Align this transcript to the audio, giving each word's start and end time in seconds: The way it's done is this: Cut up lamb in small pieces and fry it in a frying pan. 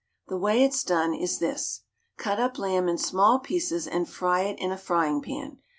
The 0.29 0.37
way 0.39 0.63
it's 0.63 0.83
done 0.83 1.13
is 1.13 1.37
this: 1.37 1.81
Cut 2.17 2.39
up 2.39 2.57
lamb 2.57 2.89
in 2.89 2.97
small 2.97 3.37
pieces 3.37 3.85
and 3.85 4.09
fry 4.09 4.41
it 4.45 4.57
in 4.57 4.71
a 4.71 4.75
frying 4.79 5.21
pan. 5.21 5.59